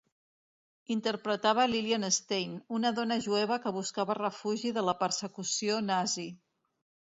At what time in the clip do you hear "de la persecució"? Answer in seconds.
4.81-5.81